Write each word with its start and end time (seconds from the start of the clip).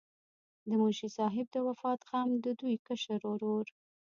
د 0.67 0.69
منشي 0.79 1.09
صاحب 1.17 1.47
د 1.51 1.57
وفات 1.67 1.99
غم 2.09 2.29
د 2.43 2.45
دوي 2.59 2.75
کشر 2.87 3.21
ورور 3.31 3.65